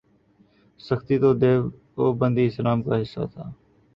سختی 0.79 1.15
تو 1.21 1.29
دیوبندی 1.41 2.45
اسلام 2.47 2.79
کا 2.83 3.01
حصہ 3.01 3.23
تھا۔ 3.33 3.45